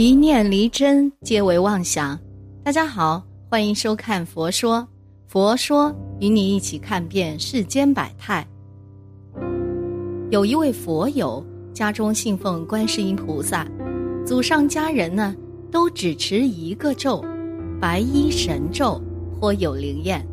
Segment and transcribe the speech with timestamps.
[0.00, 2.18] 一念离真，皆为妄想。
[2.64, 4.78] 大家好，欢迎收看《佛说》，
[5.26, 8.48] 佛说与你一起看遍世间百态。
[10.30, 11.44] 有一位佛友，
[11.74, 13.68] 家中信奉观世音菩萨，
[14.24, 15.36] 祖上家人呢
[15.70, 17.22] 都只持一个咒——
[17.78, 18.98] 白衣神咒，
[19.38, 20.26] 颇有灵验。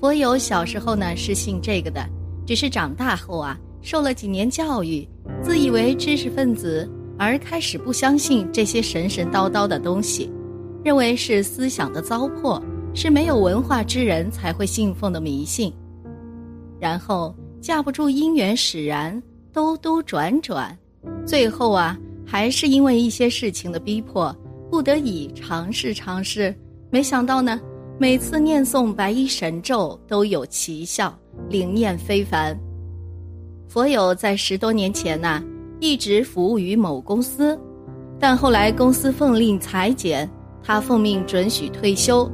[0.00, 2.04] 佛友小时候呢是信这个的，
[2.44, 5.08] 只是长大后啊，受了几年教育，
[5.44, 6.90] 自以为知识分子。
[7.20, 10.32] 而开始不相信这些神神叨叨的东西，
[10.82, 12.62] 认为是思想的糟粕，
[12.94, 15.70] 是没有文化之人才会信奉的迷信。
[16.78, 20.74] 然后架不住因缘使然，兜兜转转，
[21.26, 21.94] 最后啊，
[22.24, 24.34] 还是因为一些事情的逼迫，
[24.70, 26.54] 不得已尝试尝试。
[26.88, 27.60] 没想到呢，
[27.98, 31.14] 每次念诵白衣神咒都有奇效，
[31.50, 32.58] 灵验非凡。
[33.68, 35.44] 佛友在十多年前呐。
[35.80, 37.58] 一直服务于某公司，
[38.18, 40.30] 但后来公司奉令裁减，
[40.62, 42.30] 他奉命准许退休，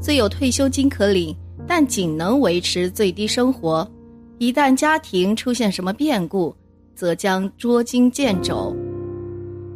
[0.00, 3.88] 虽有退休金可领，但仅能维持最低生活。
[4.38, 6.54] 一旦家庭出现什么变故，
[6.96, 8.74] 则将捉襟见肘。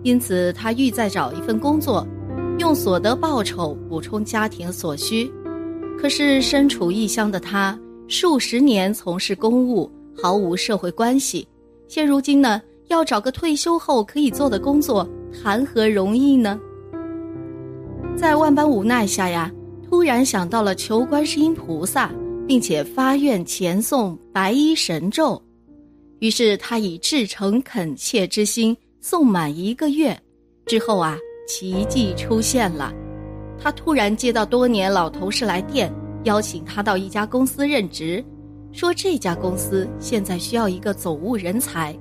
[0.03, 2.05] 因此，他欲再找一份工作，
[2.59, 5.33] 用所得报酬补充家庭所需。
[5.97, 9.89] 可是身处异乡的他，数十年从事公务，
[10.21, 11.47] 毫无社会关系，
[11.87, 12.61] 现如今呢？
[12.89, 15.09] 要找个退休后可以做的工作，
[15.43, 16.59] 谈何容易呢？
[18.17, 19.51] 在万般无奈下呀，
[19.89, 22.11] 突然想到了求观世音菩萨，
[22.47, 25.41] 并且发愿前诵白衣神咒。
[26.19, 30.17] 于是他以至诚恳切之心诵满一个月，
[30.67, 31.17] 之后啊，
[31.49, 32.93] 奇迹出现了。
[33.59, 35.93] 他突然接到多年老同事来电，
[36.25, 38.25] 邀请他到一家公司任职，
[38.73, 41.97] 说这家公司现在需要一个总务人才。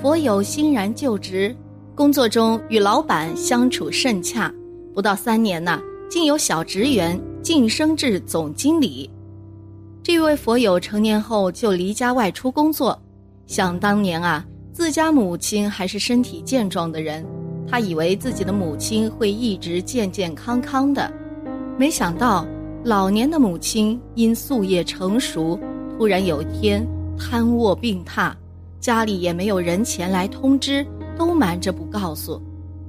[0.00, 1.54] 佛友欣然就职，
[1.94, 4.52] 工作中与老板相处甚洽，
[4.92, 5.80] 不到三年呢，
[6.10, 9.08] 竟有小职员晋升至总经理。
[10.02, 13.00] 这位佛友成年后就离家外出工作，
[13.46, 17.24] 想当年啊，自家母亲还是身体健壮的人，
[17.68, 21.12] 他以为自己的母亲会一直健健康康的，
[21.78, 22.44] 没想到
[22.82, 25.56] 老年的母亲因夙业成熟，
[25.96, 26.84] 突然有一天
[27.16, 28.32] 瘫卧病榻。
[28.82, 30.84] 家里也没有人前来通知，
[31.16, 32.42] 都瞒着不告诉，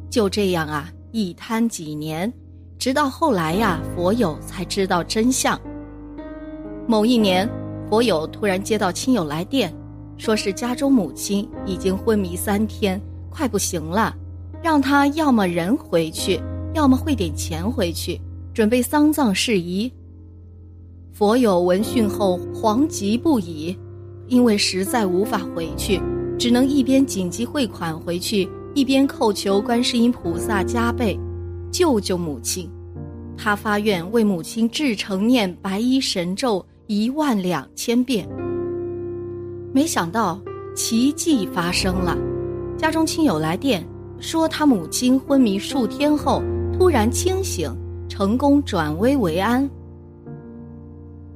[0.10, 2.34] 就这样啊，一瘫几年，
[2.80, 5.58] 直到后来呀，佛友才知道真相。
[6.88, 7.48] 某一年，
[7.88, 9.72] 佛友突然接到亲友来电，
[10.18, 13.00] 说是家中母亲已经昏迷三天，
[13.30, 14.16] 快不行了，
[14.64, 16.42] 让他要么人回去，
[16.74, 18.20] 要么汇点钱回去，
[18.52, 19.94] 准备丧葬事宜。
[21.12, 23.78] 佛友闻讯后惶急不已。
[24.28, 26.02] 因为实在无法回去，
[26.38, 31.20] 只能一边紧急汇款回去，一边叩求观世音菩萨加倍
[31.72, 32.70] 救救母亲。
[33.38, 38.28] 他发愿为母亲至诚念白衣神咒一万两千遍。
[39.74, 40.40] 没想到
[40.76, 42.18] 奇迹发生了，
[42.78, 43.86] 家中亲友来电
[44.20, 46.42] 说他母亲昏迷数天后
[46.78, 47.76] 突然清醒，
[48.08, 49.70] 成功转危为安。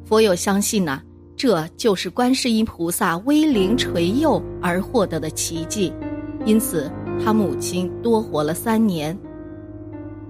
[0.06, 1.02] 佛友相信呐。
[1.38, 5.94] 这就是观世音菩萨威灵垂佑而获得的奇迹，
[6.46, 6.92] 因此
[7.24, 9.16] 他母亲多活了三年。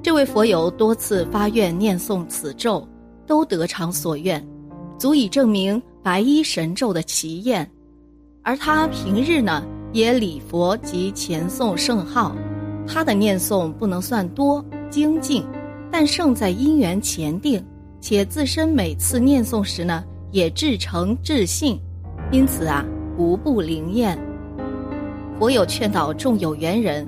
[0.04, 2.86] 这位佛友多次发愿念诵此咒，
[3.26, 4.46] 都得偿所愿，
[5.00, 7.66] 足以证明白衣神咒的奇验。
[8.44, 9.64] 而他平日呢，
[9.94, 12.36] 也礼佛及前诵圣号，
[12.86, 15.46] 他的念诵不能算多精进，
[15.90, 17.66] 但胜在因缘前定，
[18.02, 20.04] 且自身每次念诵时呢。
[20.32, 21.80] 也至诚至信，
[22.32, 22.86] 因此啊，
[23.18, 24.18] 无不灵验。
[25.40, 27.08] 佛有劝导众有缘人，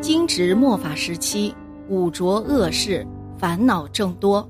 [0.00, 1.54] 今值末法时期，
[1.88, 3.06] 五浊恶世，
[3.36, 4.48] 烦恼正多，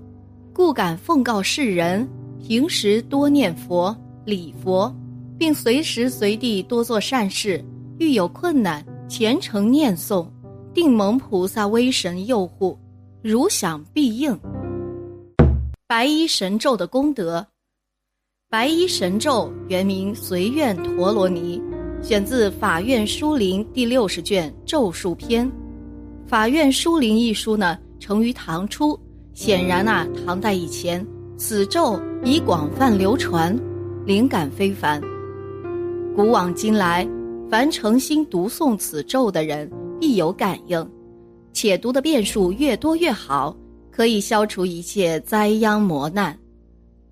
[0.53, 2.09] 故敢奉告世人：
[2.41, 4.95] 平时多念佛、礼佛，
[5.39, 7.65] 并随时随地多做善事。
[7.99, 10.27] 遇有困难，虔诚念诵，
[10.75, 12.79] 定蒙菩萨威神佑护，
[13.23, 14.39] 如想必应。
[15.87, 17.47] 白衣神咒的功德。
[18.49, 21.61] 白衣神咒原名随愿陀罗尼，
[22.01, 25.45] 选自《法院书林》第六十卷咒术篇。
[26.29, 28.97] 《法院书林》一书呢，成于唐初，
[29.35, 31.05] 显然呐，唐代以前
[31.37, 33.59] 此咒已广泛流传，
[34.05, 35.03] 灵感非凡。
[36.15, 37.05] 古往今来，
[37.51, 39.69] 凡诚心读诵此咒的人，
[39.99, 40.89] 必有感应，
[41.53, 43.57] 且读的遍数越多越好，
[43.91, 46.39] 可以消除一切灾殃磨难。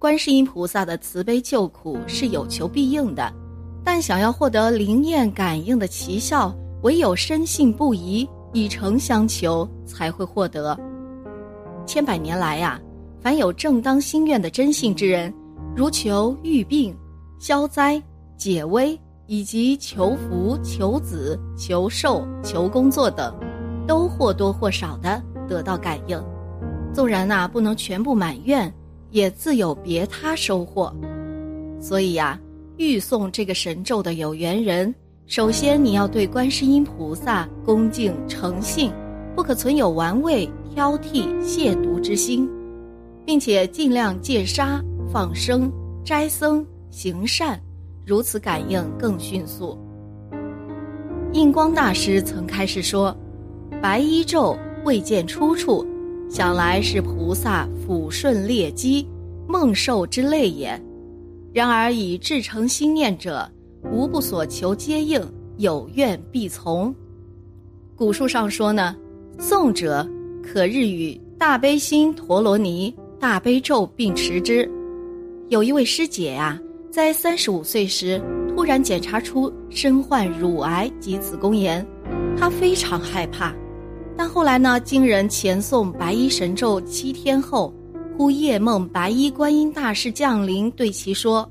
[0.05, 3.33] 观世音菩萨的慈悲救苦是有求必应的，
[3.83, 10.79] 但想要获得灵验感应的奇效，唯有深信不疑，以诚相求，才会获得。
[11.87, 12.79] 千百年来呀，
[13.19, 15.33] 凡有正当心愿的真信之人，
[15.75, 16.95] 如求愈病、
[17.39, 17.99] 消灾、
[18.37, 23.35] 解危，以及求福、求子、求寿、求工作等，
[23.87, 26.23] 都或多或少的得到感应。
[26.93, 28.71] 纵然呐不能全部满愿，
[29.15, 30.93] 也自有别他收获。
[31.81, 32.37] 所以呀，
[32.79, 34.93] 欲诵这个神咒的有缘人。
[35.29, 38.91] 首先，你要对观世音菩萨恭敬诚信，
[39.37, 42.51] 不可存有玩味、挑剔、亵渎之心，
[43.25, 45.71] 并且尽量戒杀、放生、
[46.05, 47.59] 斋僧、行善，
[48.05, 49.79] 如此感应更迅速。
[51.33, 53.17] 印光大师曾开示说
[53.81, 55.87] ：“白衣咒未见出处，
[56.29, 59.07] 想来是菩萨抚顺劣机、
[59.47, 60.81] 梦受之类也。
[61.53, 63.51] 然而以至诚心念者。”
[63.93, 65.21] 无不所求皆应，
[65.59, 66.93] 有愿必从。
[67.95, 68.97] 古书上说呢，
[69.39, 70.09] 诵者
[70.43, 74.67] 可日与大悲心陀罗尼大悲咒并持之。
[75.51, 76.59] 有一位师姐呀，
[76.91, 78.19] 在三十五岁时
[78.57, 81.87] 突然检查出身患乳癌及子宫炎，
[82.39, 83.55] 她非常害怕。
[84.17, 87.75] 但后来呢，经人前诵白衣神咒七天后，
[88.17, 91.49] 忽夜梦白衣观音大士降临，对其说。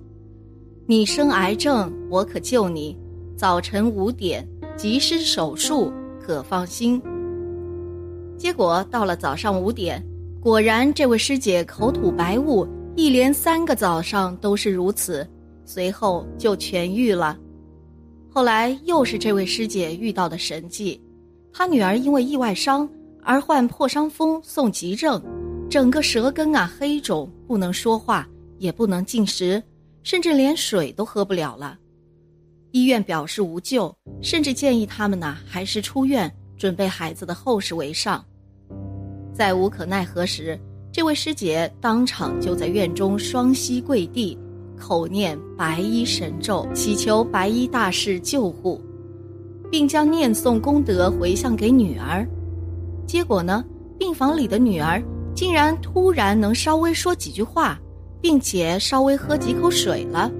[0.86, 2.98] 你生癌症，我可救你。
[3.36, 7.02] 早晨五点及时手术，可放心。
[8.38, 10.02] 结果到了早上五点，
[10.42, 15.28] 果然这位师姐口吐白雾，一连三个早上都是如此，
[15.66, 17.38] 随后就痊愈了。
[18.30, 21.02] 后来又是这位师姐遇到的神迹，
[21.54, 22.90] 他女儿因为意外伤
[23.22, 25.22] 而患破伤风送急症，
[25.70, 28.28] 整个舌根啊黑肿，不能说话，
[28.58, 29.62] 也不能进食。
[30.02, 31.78] 甚至连水都喝不了了，
[32.72, 38.22] 医院表示无救，甚至建议他们呢还是出院，准备孩子的后事为上。
[39.32, 40.60] 在无可奈何时，
[40.92, 44.38] 这位师姐当场就在院中双膝跪地，
[44.78, 48.82] 口念白衣神咒，祈求白衣大士救护，
[49.74, 52.24] 并将念诵功德回向给女儿。
[53.08, 53.66] 结果呢，
[53.98, 55.02] 病房里的女儿
[55.34, 57.80] 竟然突然能稍微说几句话。
[58.22, 60.32] 并且稍微喝几口水了，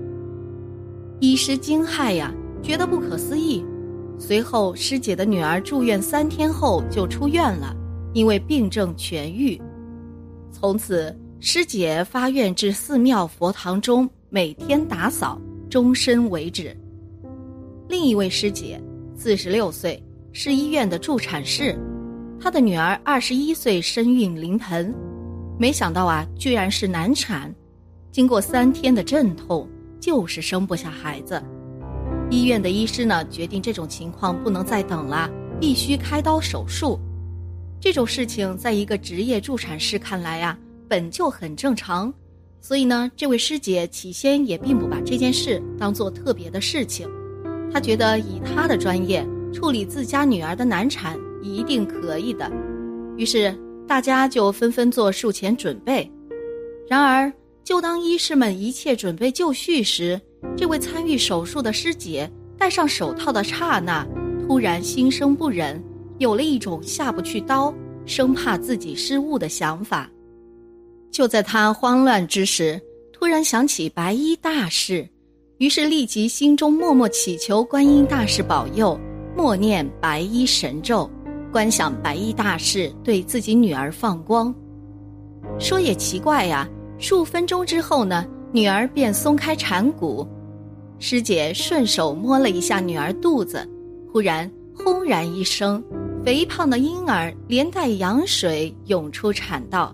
[1.20, 3.62] 医师惊骇呀，觉得不可思议。
[4.18, 7.76] 随后，师姐的女儿住院三天后就出院了，
[8.14, 9.62] 因为病症痊愈。
[10.50, 15.38] 从此，师姐发愿至寺庙佛堂中每天打扫，
[15.70, 16.74] 终身为止。
[17.90, 18.82] 另一位师姐，
[19.24, 20.04] 四十六岁，
[20.34, 21.80] 是医院的助产士，
[22.42, 24.94] 她的女儿二十一岁身孕临盆，
[25.58, 27.50] 没想到啊，居然是难产。
[28.12, 29.66] 经过三天的阵痛，
[29.98, 31.42] 就是生不下孩子。
[32.30, 37.00] 医院的医师呢，决定这种情况不能再等了，必须开刀手术。
[37.80, 40.60] 这种事情，在一个职业助产士看来呀，
[40.90, 42.14] 本就很正常。
[42.60, 47.10] 所以呢，这位师姐起先也并不把这件事当做特别的事情。
[47.74, 52.50] 他觉得以他的专业处理自家女儿的难产一定可以的。
[53.18, 53.54] 于是
[53.88, 56.10] 大家就纷纷做术前准备。
[56.88, 57.34] 然而。
[57.66, 60.20] 就当医师们一切准备就绪时，
[60.58, 64.06] 这位参与手术的师姐戴上手套的刹那，
[64.46, 65.82] 突然心生不忍，
[66.18, 67.74] 有了一种下不去刀，
[68.06, 70.12] 生怕自己失误的想法。
[71.10, 72.78] 就在她慌乱之时，
[73.14, 75.08] 突然想起白衣大士，
[75.60, 79.00] 于是立即心中默默祈求观音大士保佑，
[79.36, 81.10] 默念白衣神咒，
[81.52, 84.54] 观想白衣大士对自己女儿放光。
[85.60, 86.68] 说也奇怪呀。
[87.00, 90.26] 数分钟之后呢，女儿便松开产骨，
[91.00, 93.68] 师姐顺手摸了一下女儿肚子，
[94.10, 95.84] 忽然轰然一声，
[96.24, 99.94] 肥胖的婴儿连带羊水涌出产道，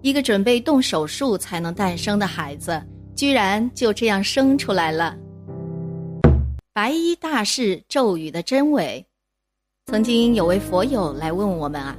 [0.00, 2.82] 一个准备动手术才能诞生的孩子，
[3.16, 5.16] 居然就这样生出来了。
[6.74, 9.04] 白衣大士咒语的真伪，
[9.86, 11.96] 曾经有位佛友来问我们啊，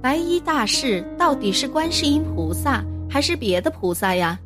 [0.00, 2.82] 白衣大士到底是观世音菩萨？
[3.08, 4.38] 还是别的菩萨呀？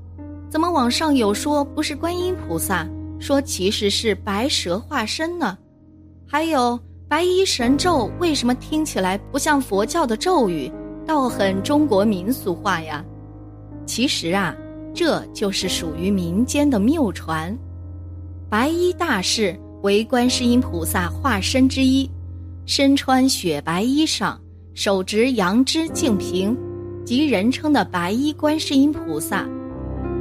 [0.51, 2.85] 怎么网上有说不是观音菩萨，
[3.21, 5.57] 说其实是白蛇化身呢？
[6.27, 10.71] 还有白衣神咒为什么听起来不像佛教的咒语，
[11.07, 13.05] 倒很中国民俗化呀？
[13.87, 14.55] 其实啊，
[14.95, 17.57] 这就是属于民间的谬传。
[18.49, 22.11] 白衣大士为观世音菩萨化身之一，
[22.67, 24.37] 身穿雪白衣裳，
[24.75, 26.57] 手执杨枝净瓶。
[27.05, 29.49] 即人称的白衣观世音菩萨，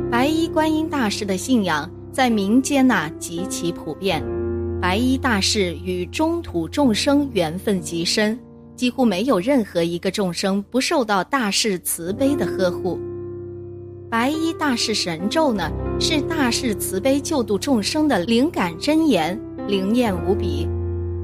[0.10, 4.24] 白衣观音大士的信仰在民间呐极其普遍。
[4.82, 8.40] 白衣大士与中土众生缘分极深，
[8.76, 12.98] 几乎没有任何一个众生不受到大士慈悲的呵护。
[14.10, 20.68] 白衣大士神咒呢，是大士慈悲救度众生的灵感真言，灵验无比。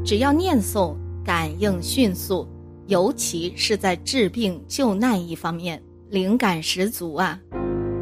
[0.05, 2.47] 只要念诵，感应迅速，
[2.85, 7.39] 尤其是在治病救难一方面，灵感十足啊！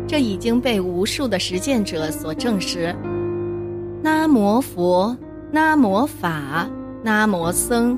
[0.06, 2.94] 这已经被无数的实践者所证实。
[4.02, 5.16] 南无佛，
[5.50, 6.70] 南无法，
[7.02, 7.98] 南无僧，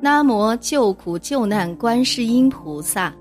[0.00, 3.12] 南无救苦救难观世音菩萨。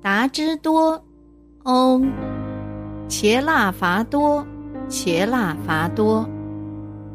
[0.00, 0.98] 达之多。
[1.64, 2.10] 嗡，
[3.08, 4.44] 切那伐多，
[4.88, 6.28] 茄腊伐多，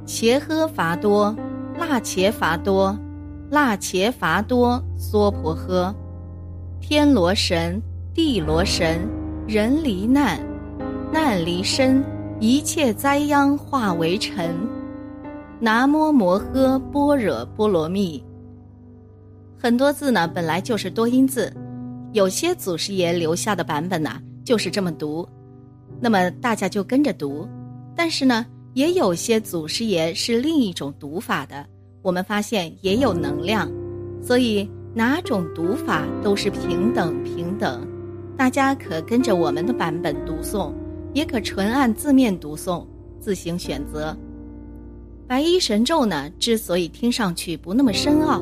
[0.05, 1.35] 切诃伐多，
[1.77, 2.97] 那切伐多，
[3.51, 5.93] 那切伐多，娑婆诃。
[6.79, 7.81] 天罗神，
[8.13, 9.01] 地罗神，
[9.45, 10.39] 人离难，
[11.11, 12.01] 难离身，
[12.39, 14.55] 一切灾殃化为尘。
[15.59, 18.23] 南无摩诃般若波罗蜜。
[19.59, 21.53] 很多字呢，本来就是多音字，
[22.13, 24.21] 有些祖师爷留下的版本呢。
[24.47, 25.27] 就是这么读，
[25.99, 27.45] 那么大家就跟着读。
[27.97, 31.65] 但是呢，也有些祖师爷是另一种读法的，
[32.01, 33.69] 我们发现也有能量，
[34.21, 37.85] 所以哪种读法都是平等平等。
[38.37, 40.71] 大家可跟着我们的版本读诵，
[41.13, 42.85] 也可纯按字面读诵，
[43.19, 44.15] 自行选择。
[45.27, 48.41] 白衣神咒呢，之所以听上去不那么深奥，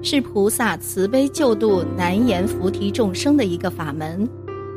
[0.00, 4.28] 是菩萨慈悲救度难言菩提众生的一个法门。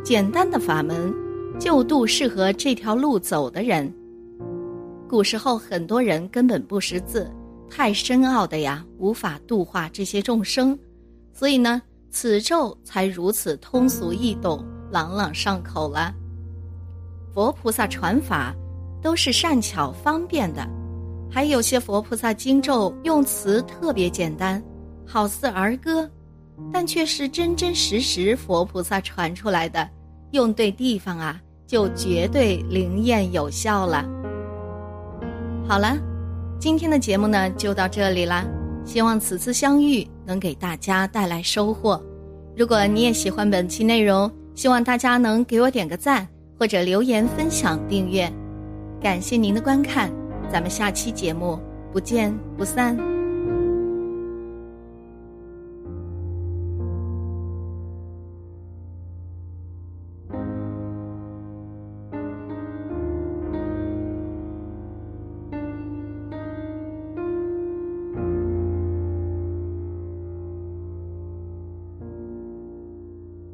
[0.04, 1.14] 简单的法门，
[1.58, 3.92] 就度适合这条路走的人。
[5.08, 7.32] 古时候很多人根本不识字，
[7.70, 10.78] 太深奥的呀，无法度化这些众生，
[11.32, 11.82] 所以呢，
[12.12, 16.14] 此咒才如此通俗易懂、朗朗上口了。
[17.34, 18.54] 佛菩萨传法
[19.02, 20.68] 都是善巧方便的，
[21.32, 24.62] 还有些佛菩萨经咒用词特别简单，
[25.08, 26.10] 好似儿歌。
[26.72, 29.90] 但却是真真实实佛菩萨传出来的，
[30.32, 34.06] 用对地方啊，就绝对灵验有效了。
[35.68, 35.98] 好了，
[36.60, 38.46] 今天的节目呢就到这里啦，
[38.86, 42.02] 希望此次相遇能给大家带来收获。
[42.56, 46.28] 如果你也喜欢本期内容，希望大家能给我点个赞，
[46.60, 48.32] 或者留言分享、订阅。
[49.02, 50.12] 感谢您的观看，
[50.52, 51.60] 咱们下期节目
[51.92, 53.13] 不见不散。